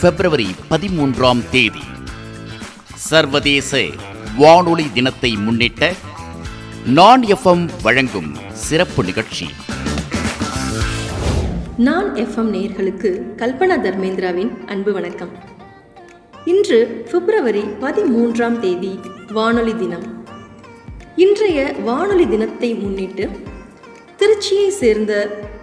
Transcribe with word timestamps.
பிப்ரவரி 0.00 0.46
பதிமூன்றாம் 0.70 1.42
தேதி. 1.50 1.82
சர்வதேச 2.94 3.80
வானொலி 4.36 4.86
தினத்தை 4.92 5.36
முன்னிட்ட 5.36 5.92
நான் 6.84 7.22
எஃப்எம் 7.22 7.70
வழங்கும் 7.82 8.30
சிறப்பு 8.52 9.04
நிகழ்ச்சி. 9.04 9.46
நான் 11.76 12.14
எஃப்எம் 12.14 12.50
நேயர்களுக்கு 12.54 13.10
கல்பனா 13.36 13.76
தர்மேந்திராவின் 13.86 14.64
அன்பு 14.66 14.92
வணக்கம். 14.92 15.32
இன்று 16.44 17.06
பிப்ரவரி 17.12 17.64
பதிமூன்றாம் 17.80 18.58
தேதி 18.58 19.00
வானொலி 19.32 19.76
தினம். 19.76 20.06
இன்றைய 21.16 21.74
வானொலி 21.84 22.28
தினத்தை 22.28 22.74
முன்னிட்டு 22.74 23.30
திருச்சியை 24.18 24.68
சேர்ந்த 24.68 25.12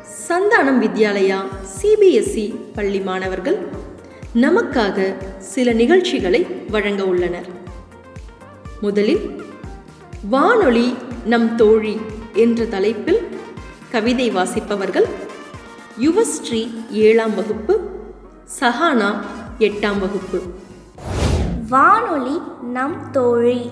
சந்தானம் 0.09 0.79
வித்யாலயா 0.81 1.43
சிபிஎஸ்இ 1.81 2.55
பள்ளி 2.73 2.99
மாணவர்கள் 2.99 3.67
நமக்காக 4.35 5.13
சில 5.37 5.71
நிகழ்ச்சிகளை 5.71 6.41
வழங்க 6.43 7.05
உள்ளனர். 7.05 7.45
முதலில் 8.81 9.43
வானொலி 10.29 10.95
நம் 11.25 11.55
தோழி 11.55 12.01
என்ற 12.33 12.65
தலைப்பில் 12.65 13.27
கவிதை 13.91 14.31
வாசிப்பவர்கள் 14.31 15.05
யுவஸ்ரீ 15.99 16.91
ஏழாம் 16.91 17.35
வகுப்பு 17.35 17.89
சஹானா 18.59 19.21
எட்டாம் 19.59 19.99
வகுப்பு. 19.99 20.41
வானொலி 21.69 22.41
நம் 22.61 23.11
தோழி 23.11 23.71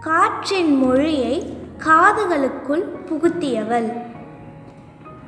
காற்றின் 0.00 0.76
மொழியை 0.76 1.56
காதுகளுக்குள் 1.78 2.84
புகுத்தியவள். 3.08 4.03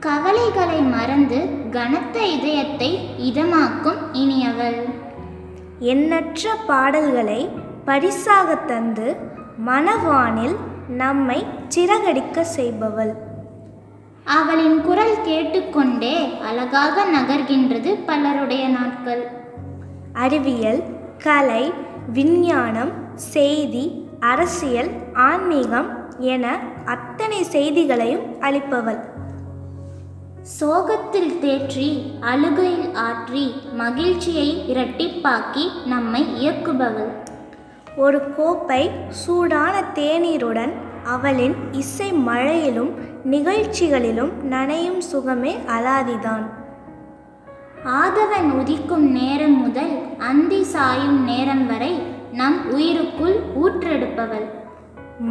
கவலைகளை 0.06 0.80
மறந்து 0.80 1.38
கனத்த 1.70 2.16
இதயத்தை 2.26 2.88
இதமாக்கும் 3.28 4.00
இனியவள். 4.12 4.80
எண்ணற்ற 5.92 6.52
பாடல்களை 6.66 7.48
பரிசாக 7.84 8.54
தந்து 8.54 9.16
மனவானில் 9.66 10.56
நம்மை 10.88 11.38
சிறகடிக்க 11.68 12.44
செய்பவள். 12.56 13.12
அவளின் 14.24 14.78
குரல் 14.80 15.16
கேட்டுக்கொண்டே 15.24 16.14
அழகாக 16.42 17.04
நகர்கின்றது 17.16 17.92
பலருடைய 18.06 18.68
நாட்கள். 18.68 19.24
அறிவியல் 20.12 20.82
கலை 21.18 21.72
விஞ்ஞானம் 22.12 22.92
செய்தி 23.14 23.84
அரசியல் 24.20 24.92
ஆன்மீகம் 25.28 25.90
என 26.18 26.58
அத்தனை 26.84 27.42
செய்திகளையும் 27.42 28.26
அளிப்பவள். 28.40 29.00
சோகத்தில் 30.54 31.32
தேற்றி 31.42 31.86
அழுகையில் 32.30 32.88
ஆற்றி 33.04 33.44
மகிழ்ச்சியை 33.72 34.48
இரட்டிப்பாக்கி 34.72 35.64
நம்மை 35.84 36.20
இயக்குபவள். 36.40 37.08
ஒரு 37.96 38.18
கோப்பை 38.36 38.82
சூடான 39.20 39.74
தேநீருடன் 39.94 40.72
அவளின் 41.14 41.56
இசை 41.72 42.08
மழையிலும் 42.28 42.92
நிகழ்ச்சிகளிலும் 43.24 44.32
நனையும் 44.52 45.00
சுகமே 45.10 45.54
அலாதிதான். 45.76 46.44
ஆதவன் 48.00 48.50
உதிக்கும் 48.60 49.06
நேரம் 49.18 49.56
முதல் 49.62 49.94
அந்தி 50.30 50.60
சாயும் 50.74 51.18
நேரம் 51.24 51.66
வரை 51.66 51.92
நம் 52.32 52.60
உயிருக்குள் 52.74 53.36
ஊற்றெடுப்பவள். 53.62 54.46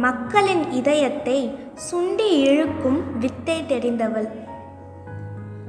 மக்களின் 0.04 0.64
இதயத்தை 0.72 1.38
சுண்டி 1.88 2.28
இழுக்கும் 2.42 3.00
வித்தை 3.18 3.58
தெரிந்தவள். 3.68 4.28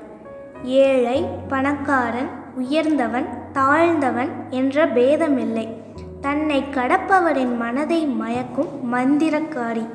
ஏழை 0.63 1.27
பணக்காரன் 1.49 2.29
உயர்ந்தவன் 2.55 3.51
தாழ்ந்தவன் 3.53 4.29
என்ற 4.51 4.87
பேதமில்லை. 4.87 5.69
தன்னை 6.21 6.65
கடப்பவரின் 6.71 7.57
மனதை 7.57 8.07
மயக்கும் 8.07 8.95
மந்திரக்காரி. 8.95 9.89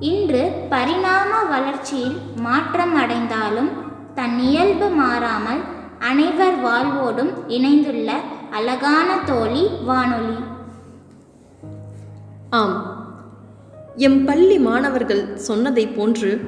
இன்று 0.00 0.66
பரிணாம 0.68 1.42
வளர்ச்சியில் 1.42 2.16
மாற்றம் 2.36 2.94
அடைந்தாலும் 2.94 3.70
தன் 4.14 4.38
இயல்பு 4.38 4.88
மாறாமல் 4.88 5.60
அனைவர் 5.98 6.62
வாழ்வோடும் 6.64 7.34
இணைந்துள்ள 7.48 8.12
அழகான 8.50 9.18
தோழி 9.24 9.68
வானொலி. 9.84 10.36
ஆம். 12.50 12.91
எம் 13.96 14.24
பள்ளி 14.24 14.58
மாணவர்கள் 14.58 15.36
சொன்னதைப் 15.48 15.96
போன்று 15.96 16.40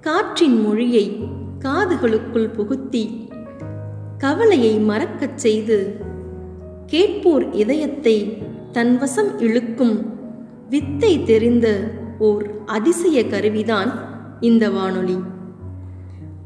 காற்றின் 0.00 0.62
மொழியை 0.62 1.20
காதுகளுக்குள் 1.58 2.54
புகுத்தி 2.54 3.28
கவலையை 4.18 4.78
மறக்கச் 4.78 5.38
செய்து 5.38 5.96
கேட்போர் 6.86 7.52
இதயத்தை 7.52 8.42
தன்வசம் 8.72 9.38
இழுக்கும் 9.38 10.14
வித்தை 10.68 11.22
தெரிந்த 11.22 11.80
ஓர் 12.18 12.64
அதிசய 12.66 13.26
கருவிதான் 13.26 13.90
இந்த 14.40 14.70
வானொலி. 14.70 15.18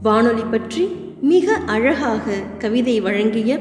வானொலி 0.03 0.43
பற்றி 0.43 0.89
மிக 1.21 1.55
அழகாக 1.55 2.33
கவிதை 2.59 3.01
வழங்கிய 3.01 3.59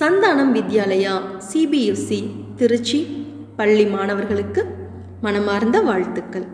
சந்தானம் 0.00 0.54
வித்யாலயா 0.54 1.20
சிபிஎஸ்சி 1.52 2.24
திருச்சி 2.56 3.06
பள்ளி 3.56 3.86
மாணவர்களுக்கு 3.86 4.86
மனமார்ந்த 5.20 5.80
வாழ்த்துக்கள். 5.80 6.46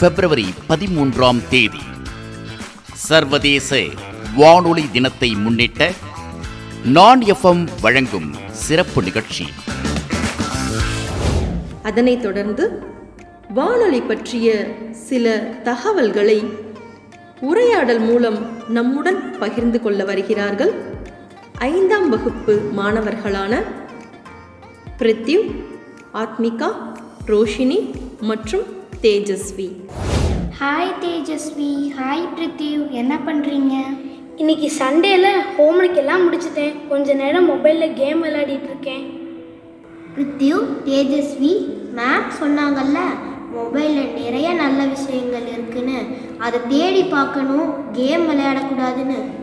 பிப்ரவரி 0.00 0.54
பதிமூன்றாம் 0.68 1.48
தேதி. 1.48 1.78
சர்வதேச 2.92 3.84
வானொலி 4.36 4.90
தினத்தை 4.90 5.34
முன்னிட்ட 5.34 5.92
நான் 6.84 7.20
எஃப்எம் 7.20 7.68
வழங்கும் 7.80 8.34
சிறப்பு 8.50 9.02
நிகழ்ச்சி. 9.02 9.48
அதனைத் 11.82 12.22
தொடர்ந்து 12.22 12.82
வானொலி 13.48 14.00
பற்றிய 14.00 14.76
சில 14.90 15.38
தகவல்களை 15.38 16.46
உரையாடல் 17.40 18.00
மூலம் 18.00 18.68
நம்முடன் 18.68 19.38
பகிர்ந்து 19.38 19.80
கொள்ள 19.80 20.04
வருகிறார்கள். 20.04 20.93
ஐந்தாம் 21.58 22.08
வகுப்பு 22.08 22.60
மாணவர்களான 22.76 23.62
பிரித்யு 24.98 25.38
ஆத்மிகா 26.14 26.68
ரோஷினி 27.26 27.90
மற்றும் 28.20 28.62
தேஜஸ்வி. 29.02 29.68
ஹாய் 30.60 30.92
தேஜஸ்வி. 31.02 31.92
ஹாய் 32.00 32.26
பிரித்திவ் 32.36 32.90
என்ன 32.90 33.18
பண்ணுறீங்க 33.26 33.74
இன்னைக்கு 34.36 34.72
சண்டேல 34.78 35.26
ஹோம்ஒர்க் 35.58 35.96
எல்லாம் 35.96 36.32
முடிச்சிட்டேன். 36.32 36.88
கொஞ்ச 36.88 37.14
நேரம் 37.14 37.50
மொபைலில் 37.50 37.94
கேம் 37.94 38.24
விளையாடிட்டு 38.24 38.68
இருக்கேன். 38.72 39.04
பிரித்யு 40.16 40.66
தேஜஸ்வி 40.84 41.54
மேம் 41.96 42.26
சொன்னாங்கல்ல? 42.40 42.98
மொபைலில் 43.56 44.12
நிறைய 44.12 44.52
நல்ல 44.52 44.84
விஷயங்கள் 44.84 45.46
இருக்குன்னு. 45.52 46.04
அதை 46.38 46.60
தேடி 46.68 47.04
பார்க்கணும். 47.04 47.74
கேம் 47.92 48.28
விளையாடக்கூடாதுன்னு. 48.28 49.42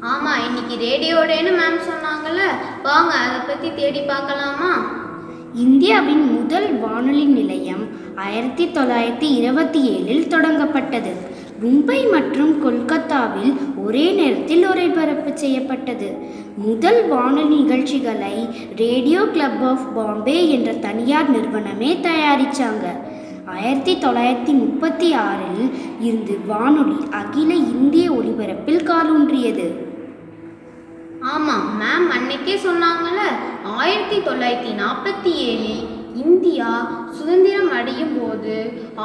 ஆமாம் 0.00 0.40
இன்னைக்கு 0.46 0.74
ரேடியோடேன்னு 0.74 1.52
மேம் 1.52 1.78
சொன்னாங்கல்ல. 1.88 2.42
வாங்க 2.82 3.14
அதை 3.14 3.40
பற்றி 3.46 3.74
தேடி 3.74 4.00
பார்க்கலாமா? 4.00 4.96
இந்தியாவின் 5.54 6.34
முதல் 6.34 6.78
வானொலி 6.78 7.24
நிலையம் 7.24 7.88
ஆயிரத்தி 8.16 8.66
தொள்ளாயிரத்தி 8.66 9.22
இருபத்தி 9.22 9.88
ஏழில் 9.88 10.30
தொடங்கப்பட்டது. 10.32 11.12
மும்பை 11.64 12.10
மற்றும் 12.10 12.62
கொல்கத்தாவில் 12.62 13.56
ஒரே 13.76 14.12
நேரத்தில் 14.12 14.68
ஒளிபரப்பு 14.68 15.38
செய்யப்பட்டது. 15.38 16.16
முதல் 16.56 17.08
வானொலி 17.08 17.54
நிகழ்ச்சிகளை 17.54 18.48
ரேடியோ 18.76 19.26
கிளப் 19.26 19.64
ஆஃப் 19.64 19.94
பாம்பே 19.94 20.50
என்ற 20.50 20.72
தனியார் 20.72 21.30
நிறுவனமே 21.30 21.98
தயாரித்தாங்க 22.02 22.86
ஆயிரத்தி 23.46 23.96
தொள்ளாயிரத்தி 23.96 24.52
முப்பத்தி 24.52 25.12
ஆறில் 25.12 25.70
இருந்து 26.00 26.38
வானொலி 26.46 26.96
அகில 27.10 27.54
இந்திய 27.54 28.12
ஒலிபரப்பில் 28.12 28.90
காலூன்றியது. 28.90 29.86
மேம் 31.80 32.08
அன்னைக்கே 32.16 32.54
சொன்னாங்கல்ல 32.66 33.22
ஆயிரத்தி 33.78 34.18
தொள்ளாயிரத்தி 34.26 34.72
நாற்பத்தி 34.82 35.32
ஏழில் 35.48 35.84
இந்தியா 36.24 36.70
சுதந்திரம் 37.16 37.72
அடையும் 37.78 38.14
போது 38.18 38.54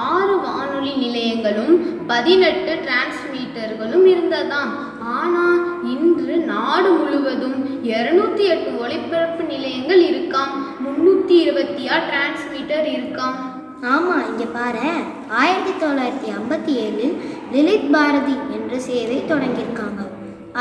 ஆறு 0.06 0.36
வானொலி 0.46 0.94
நிலையங்களும் 1.04 1.76
பதினெட்டு 2.12 2.74
டிரான்ஸ்மீட்டர்களும் 2.86 4.06
இருந்ததாம். 4.14 4.72
ஆனால் 5.18 5.60
இன்று 5.94 6.36
நாடு 6.52 6.92
முழுவதும் 7.00 7.58
இருநூத்தி 7.92 8.46
எட்டு 8.54 8.72
ஒளிபரப்பு 8.84 9.46
நிலையங்கள் 9.54 10.04
இருக்காம். 10.12 10.54
முன்னூற்றி 10.86 11.38
இருபத்தி 11.46 11.86
ஆறு 11.96 12.06
டிரான்ஸ்மீட்டர் 12.12 12.88
இருக்காம். 12.96 13.38
ஆமாம் 13.94 14.26
இங்கே 14.32 14.50
பாரு. 14.58 14.90
ஆயிரத்தி 15.42 15.74
தொள்ளாயிரத்தி 15.86 16.30
ஐம்பத்தி 16.40 16.74
ஏழில் 16.86 17.16
லலித் 17.56 17.90
பாரதி 17.96 18.36
என்ற 18.58 18.80
சேவை 18.90 19.20
தொடங்கியிருக்காங்க. 19.32 20.03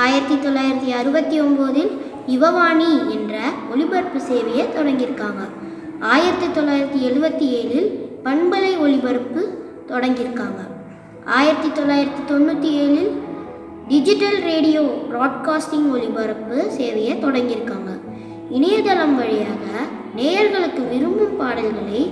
ஆயிரத்தி 0.01 0.37
தொள்ளாயிரத்தி 0.45 0.91
அறுபத்தி 0.99 1.37
ஒம்போதில் 1.41 1.91
யுவவாணி 2.35 2.91
என்ற 3.15 3.35
ஒளிபரப்பு 3.73 4.21
சேவையை 4.29 4.65
தொடங்கியிருக்காங்க. 4.77 5.43
ஆயிரத்தி 6.13 6.47
தொள்ளாயிரத்தி 6.57 7.01
எழுபத்தி 7.09 7.47
ஏழில் 7.59 7.89
பண்பலை 8.27 8.71
ஒளிபரப்பு 8.85 9.43
தொடங்கியிருக்காங்க. 9.91 10.61
ஆயிரத்தி 11.39 11.71
தொள்ளாயிரத்தி 11.79 12.23
தொண்ணூற்றி 12.31 12.71
ஏழில் 12.85 13.11
டிஜிட்டல் 13.89 14.39
ரேடியோ 14.51 14.83
ப்ராட்காஸ்டிங் 15.11 15.89
ஒளிபரப்பு 15.97 16.57
சேவையை 16.79 17.17
தொடங்கியிருக்காங்க. 17.25 17.91
இணையதளம் 18.57 19.17
வழியாக 19.17 19.67
நேயர்களுக்கு 20.17 20.83
விரும்பும் 20.93 21.37
பாடல்களை 21.37 22.03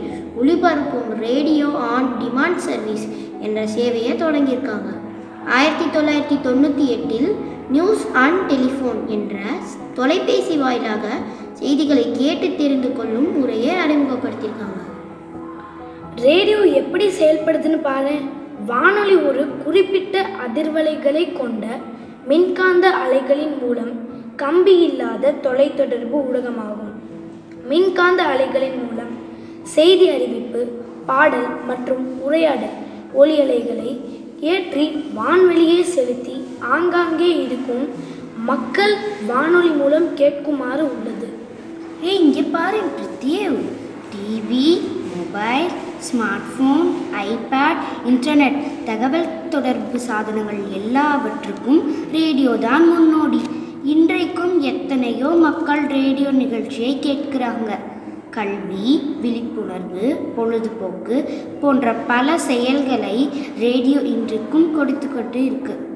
ஒளிபரப்பும் 0.40 1.10
ரேடியோ 1.26 1.68
ஆன் 1.92 2.10
டிமாண்ட் 2.20 2.62
சர்வீஸ் 2.68 3.06
என்ற 3.40 3.60
சேவையை 3.76 4.12
தொடங்கியிருக்காங்க. 4.24 4.90
ஆயிரத்தி 5.58 5.86
தொள்ளாயிரத்தி 5.96 6.36
தொண்ணூற்றி 6.46 6.86
எட்டில் 6.96 7.30
நியூஸ் 7.70 8.06
ஆன் 8.12 8.46
டெலிஃபோன் 8.48 9.06
என்ற 9.06 9.34
தொலைபேசி 9.94 10.56
வாயிலாக 10.56 11.08
செய்திகளை 11.52 12.12
கேட்டு 12.12 12.56
தெரிந்து 12.56 12.92
கொள்ளும் 12.92 13.38
முறையை 13.38 13.74
அறிமுகப்படுத்தியிருக்காங்க. 13.74 14.80
ரேடியோ 16.16 16.58
எப்படி 16.58 17.08
செயல்படுதுன்னு 17.08 17.80
பாரு. 17.82 18.14
வானொலி 18.66 19.14
ஒரு 19.14 19.48
குறிப்பிட்ட 19.64 20.26
அதிர்வலைகளை 20.46 21.32
கொண்ட 21.32 21.66
மின்காந்த 22.28 22.88
அலைகளின் 22.90 23.58
மூலம் 23.62 23.92
கம்பி 24.36 24.78
இல்லாத 24.78 25.34
தொலைத்தொடர்பு 25.42 26.18
ஊடகமாகும். 26.26 26.94
மின்காந்த 27.68 28.22
அலைகளின் 28.22 28.78
மூலம் 28.84 29.14
செய்தி 29.62 30.08
அறிவிப்பு 30.08 30.66
பாடல் 31.06 31.48
மற்றும் 31.66 32.22
உரையாடல் 32.22 32.76
ஒலி 33.12 33.40
அலைகளை 33.40 34.00
ஏற்றி 34.40 35.04
வான்வெளியே 35.16 35.80
செலுத்தி 35.82 36.36
ஆங்காங்கே 36.74 37.30
இருக்கும் 37.44 37.84
மக்கள் 38.50 38.94
வானொலி 39.30 39.72
மூலம் 39.80 40.08
கேட்குமாறு 40.20 40.84
உள்ளது. 40.94 41.28
ஏய் 42.08 42.20
இங்கே 42.24 42.42
பாரு 42.54 42.80
Prithvi 42.96 43.58
TV 44.12 44.68
mobile 45.16 45.68
smart 46.06 46.48
phone 46.52 46.88
iPad 47.24 47.82
internet 48.10 48.58
தகவல் 48.88 49.28
தொடர்பு 49.54 49.98
சாதனங்கள் 50.08 50.60
எல்லாவற்றுக்கும் 50.80 51.82
ரேடியோ 52.16 52.52
தான் 52.66 52.86
முன்னோடி. 52.94 53.40
இன்றைக்கும் 53.94 54.54
எத்தனையோ 54.72 55.30
மக்கள் 55.46 55.84
ரேடியோ 55.96 56.30
நிகழ்ச்சியை 56.42 56.92
கேட்கிறாங்க. 57.06 57.70
கல்வி 58.36 58.88
விழிப்புணர்வு 59.22 60.08
பொழுதுபோக்கு 60.36 61.16
போன்ற 61.62 61.94
பல 62.10 62.38
செயல்களை 62.50 63.16
ரேடியோ 63.64 64.00
இன்றைக்கும் 64.14 64.68
கொடுத்துக்கொண்டு 64.76 65.40
இருக்குது 65.48 65.88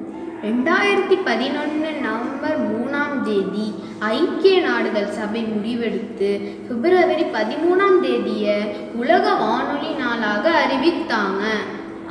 ரெண்டாயிரத்தி 0.44 1.16
பதினொன்று 1.26 1.90
நவம்பர் 2.04 2.58
மூணாம் 2.70 3.18
தேதி 3.26 3.66
ஐக்கிய 4.14 4.56
நாடுகள் 4.64 5.14
சபை 5.18 5.42
முடிவெடுத்து 5.52 6.30
பிப்ரவரி 6.68 7.24
பதிமூணாம் 7.36 7.96
தேதியை 8.04 8.56
உலக 9.00 9.24
வானொலி 9.42 9.90
நாளாக 10.00 10.44
அறிவித்தாங்க. 10.64 11.42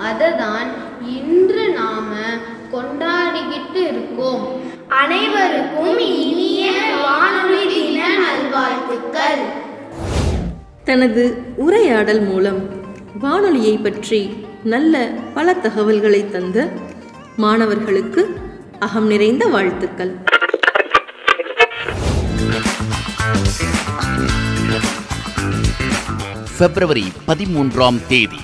அதை 0.07 0.29
தான் 0.41 0.69
இன்று 1.17 1.65
நாம 1.79 2.11
கொண்டாடிக்கிட்டு 2.73 3.81
இருக்கோம். 3.91 4.45
அனைவருக்கும் 5.01 5.99
இனிய 6.21 6.71
வானொலி 7.05 7.61
தின 7.73 7.99
நல்வாழ்த்துக்கள். 8.23 9.43
தனது 10.89 11.25
உரையாடல் 11.65 12.23
மூலம் 12.29 12.61
வானொலியை 13.25 13.75
பற்றி 13.85 14.21
நல்ல 14.73 15.05
பல 15.37 15.53
தகவல்களை 15.67 16.23
தந்த 16.35 16.57
மாணவர்களுக்கு 17.37 18.39
அகம் 18.79 19.07
நிறைந்த 19.07 19.45
வாழ்த்துக்கள். 19.45 20.17
பிப்ரவரி 26.57 27.03
பதிமூன்றாம் 27.27 28.07
தேதி. 28.07 28.37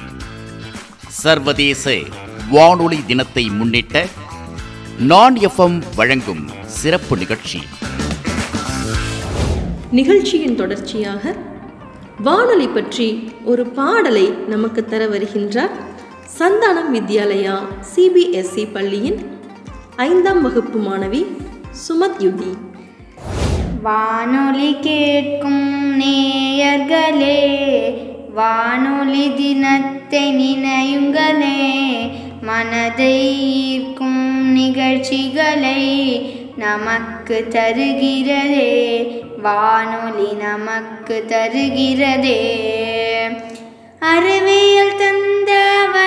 சர்வதேச 1.08 1.98
வானொலி 2.50 3.00
தினத்தை 3.08 3.50
முன்னிட்ட 3.50 4.06
நான் 5.00 5.36
எஃப்எம் 5.36 5.84
வழங்கும் 5.96 6.50
சிறப்பு 6.66 7.18
நிகழ்ச்சி. 7.18 7.62
நிகழ்ச்சியின் 9.92 10.56
தொடர்ச்சியாக 10.56 11.36
வானொலி 12.24 12.68
பற்றி 12.68 13.34
ஒரு 13.46 13.66
பாடலை 13.66 14.30
நமக்கு 14.30 14.86
தர 14.86 15.08
வருகின்றார் 15.08 15.89
சந்தானம் 16.38 16.94
வித்யாலயா 16.94 17.60
சிபிஎஸ்இ 17.96 18.68
பள்ளியின் 18.74 19.40
ஐந்தாம் 19.96 20.42
வகுப்பு 20.42 20.80
மாணவி 20.80 21.26
சுமத் 21.72 22.20
யுதி 22.20 22.58
வானொலி 23.82 24.76
கேட்கும் 24.82 26.02
நேயர்களே 26.02 27.58
வானொலி 28.34 29.34
தினத்தை 29.36 30.56
நினையுங்களே. 30.56 32.12
மனதை 32.42 33.38
ஈர்க்கும் 33.38 34.52
நிகழ்ச்சிகளை 34.52 36.20
நமக்கு 36.56 37.46
தருகிறதே. 37.50 39.08
வானொலி 39.42 40.32
நமக்கு 40.32 41.26
தருகிறதே. 41.28 42.40
அறிவியல் 44.00 44.98
தந்த 44.98 45.59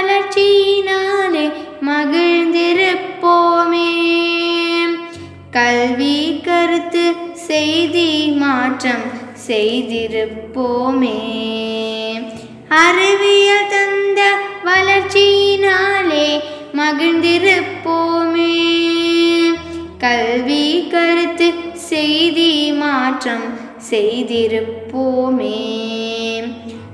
வளர்ச்சியினாலே 0.03 1.53
மகிழ்ந்திருப்போமே. 1.87 3.91
கல்வி 5.51 6.41
கருத்து 6.45 7.15
செய்தி 7.35 8.29
மாற்றம் 8.29 9.05
செய்திருப்போமே. 9.47 11.19
அறிவியல் 12.69 13.71
தந்த 13.71 14.33
வளர்ச்சியினாலே 14.65 16.41
மகிழ்ந்திருப்போமே. 16.77 18.55
கல்வி 19.99 20.89
கருத்து 20.91 21.53
செய்தி 21.75 22.73
மாற்றம் 22.73 23.59
செய்திருப்போமே. 23.91 25.59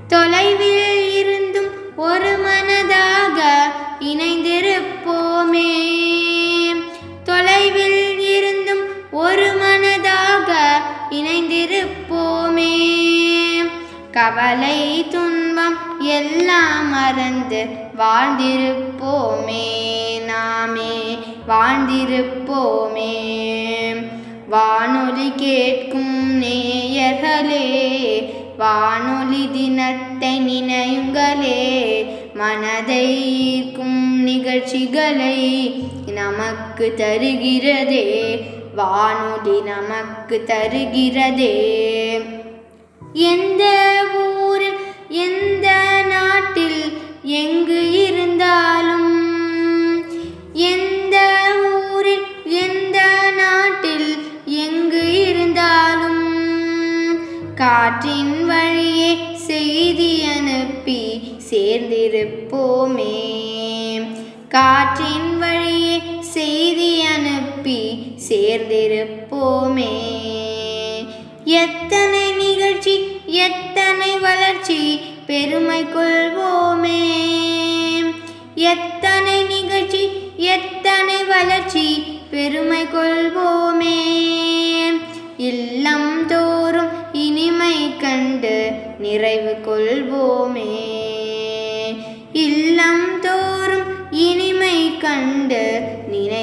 தொலைவில் 0.09 1.13
இருந்தும் 1.13 1.71
ஒரு 1.97 2.39
மனதாக 2.79 3.41
இணைந்திருப்போமே. 4.01 5.73
தொலைவில் 7.25 8.19
இருந்தும் 8.19 8.85
ஒரு 9.11 9.47
மனதாக 9.47 10.55
இணைந்திருப்போமே. 11.11 12.73
கவலை 14.13 15.07
துன்பம் 15.11 16.01
எல்லாம் 16.01 16.91
மறந்து 16.91 17.67
வாழ்ந்திருப்போமே 17.99 19.67
நாமே 20.25 21.19
வாழ்ந்திருப்போமே. 21.49 23.17
வானொலி 24.49 25.33
கேட்கும் 25.37 26.43
நேயர்களே 26.43 27.77
வானொலி 28.59 29.49
தினத்தை 29.53 30.41
நினையுங்களே 30.41 32.17
மனதை 32.39 33.07
ஈர்க்கும் 33.53 34.23
நிகழ்ச்சிகளை 34.23 35.37
நமக்கு 36.07 36.95
தருகிறதே. 36.97 38.05
வானொலி 38.77 39.57
நமக்கு 39.71 40.37
தருகிறதே. 40.47 41.55
எந்த 43.13 43.65
ஊரில் 44.27 44.79
எந்த 45.09 45.69
நாட்டில் 46.09 46.83
எங்கு 47.23 47.81
இருந்தாலும் 48.05 49.15
எந்த 50.53 51.17
ஊரில் 51.75 52.27
எந்த 52.65 52.99
நாட்டில் 53.37 54.11
எங்கு 54.45 55.03
இருந்தாலும் 55.23 56.25
காற்றின் 57.55 58.47
வழியே 58.47 59.13
செய்தி 59.35 60.13
அனுப்பி 60.37 61.08
சேர்ந்திருப்போமே. 61.51 63.37
காற்றின் 64.49 65.39
வழியே 65.39 66.01
செய்தி 66.21 67.01
அனுப்பி 67.01 67.99
சேர்ந்திருப்போமே. 68.29 69.97
எத்தனை 71.45 72.33
நிகழ்ச்சி 72.33 73.01
எத்தனை 73.27 74.19
வளர்ச்சி 74.19 75.01
பெருமை 75.27 75.85
கொள்வோமே. 75.85 77.07
எத்தனை 78.55 79.43
நிகழ்ச்சி 79.43 80.09
எத்தனை 80.37 81.25
வளர்ச்சி 81.25 82.03
பெருமை 82.31 82.83
கொள்வோமே. 82.83 84.28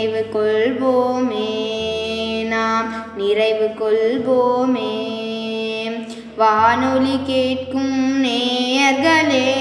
நினைவு 0.06 0.26
கொள்வோமே 0.34 1.52
நிறைவு 3.18 3.68
கொள்வோமே 3.80 4.94
வானொலி 6.38 7.20
கேட்கும் 7.26 8.24
நேயர்களே 8.24 9.54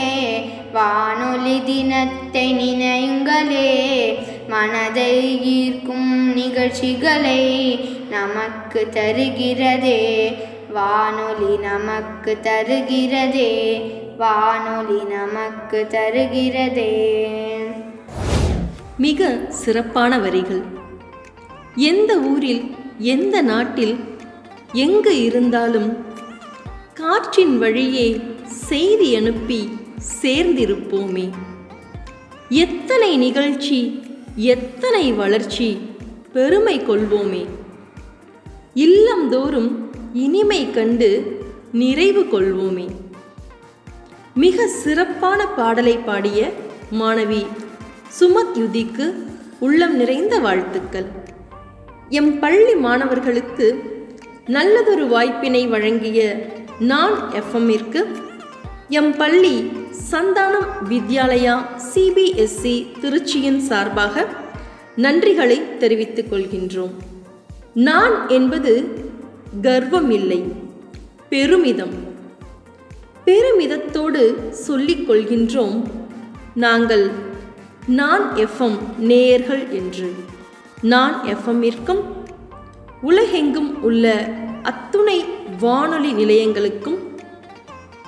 வானொலி 0.73 1.63
தினத்தை 1.65 2.47
நினையுங்களே. 2.55 3.73
மனதை 4.49 5.13
ஈர்க்கும் 5.43 6.33
நிகழ்ச்சிகளை 6.35 7.43
நமக்கு 8.11 8.89
தருகிறதே. 8.93 10.35
வானொலி 10.73 11.57
நமக்கு 11.57 12.39
தருகிறதே 12.43 13.55
வானொலி 14.19 15.01
நமக்கு 15.09 15.87
தருகிறதே. 15.91 16.93
மிக 18.99 19.47
சிறப்பான 19.49 20.19
வரிகள். 20.19 20.63
எந்த 21.75 22.19
ஊரில் 22.19 22.71
எந்த 22.99 23.43
நாட்டில் 23.43 23.97
எங்கு 24.73 25.23
இருந்தாலும் 25.23 25.97
காற்றின் 26.95 27.59
வழியே 27.59 28.21
செய்தி 28.45 29.17
அனுப்பி 29.17 29.79
சேர்ந்திருப்போமே. 30.23 31.31
எத்தனை 32.49 33.17
நிகழ்ச்சி 33.17 34.03
எத்தனை 34.37 35.13
வளர்ச்சி 35.13 35.79
பெருமை 36.33 36.81
கொள்வோமே. 36.81 37.47
இல்லந்தோறும் 38.75 39.91
இனிமை 40.13 40.71
கண்டு 40.71 41.43
நிறைவு 41.73 42.23
கொள்வோமே. 42.23 42.87
மிக 44.35 44.67
சிறப்பான 44.67 45.47
பாடலை 45.47 45.97
பாடிய 45.97 46.53
மாணவி 46.93 47.47
சுமத் 48.21 48.55
யுதிக்கு 48.55 49.13
உள்ளம் 49.59 49.97
நிறைந்த 49.97 50.39
வாழ்த்துக்கள். 50.39 51.07
எம் 52.09 52.39
பள்ளி 52.39 52.75
மாணவர்களுக்கு 52.75 53.83
நல்லதொரு 54.47 55.07
வாய்ப்பினை 55.07 55.67
வழங்கிய 55.67 56.47
நான் 56.79 57.33
எஃப்எம்மிற்கு 57.33 58.07
எம் 58.89 59.17
பள்ளி 59.17 59.73
சந்தானம் 60.11 60.71
வித்யாலயா 60.89 61.55
சிபிஎஸ்சி 61.95 62.87
திருச்சியின் 63.03 63.59
சார்பாக 63.59 64.27
நன்றிகளை 64.97 65.77
தெரிவித்துக் 65.77 66.33
கொள்கின்றோம். 66.33 66.95
நான் 67.75 68.29
என்பது 68.29 68.73
கர்வம் 69.63 70.11
இல்லை 70.11 70.45
பெருமிதம். 71.29 71.95
பெருமிதத்தோடு 73.27 74.51
சொல்லிக் 74.51 75.11
கொள்கின்றோம் 75.11 75.85
நாங்கள் 76.55 77.24
நான் 77.87 78.35
எஃப்எம் 78.35 78.79
நேயர்கள் 78.97 79.71
என்று. 79.71 80.15
நான் 80.81 81.23
எஃப்எம்மிற்கும் 81.25 82.03
உலகெங்கும் 83.03 83.83
உள்ள 83.83 84.35
அத்துணை 84.63 85.25
வானொலி 85.59 86.13
நிலையங்களுக்கும் 86.13 86.99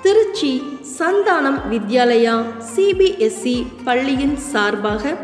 திருச்சி 0.01 0.63
சந்தானம் 0.99 1.61
வித்யாலயா 1.71 2.45
சிபிஎஸ்இ 2.75 3.65
பள்ளியின் 3.83 4.37
சார்பாக 4.37 5.17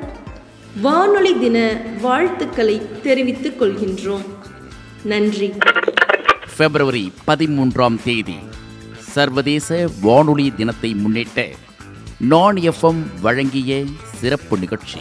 வானொலி 0.82 1.40
தின 1.40 1.82
வாழ்த்துக்களை 2.02 2.82
தெரிவித்துக் 3.04 3.62
கொள்கின்றோம். 3.62 4.26
நன்றி. 5.04 5.54
பிப்ரவரி 6.58 7.12
பதிமூன்றாம் 7.28 7.98
தேதி 8.04 8.36
சர்வதேச 8.98 9.90
வானொலி 10.02 10.52
தினத்தை 10.52 10.94
முன்னிட்டு 10.94 11.50
நான் 12.20 12.56
எஃப்எம் 12.56 13.04
வழங்கிய 13.22 13.84
சிறப்பு 14.24 14.58
நிகழ்ச்சி. 14.58 15.00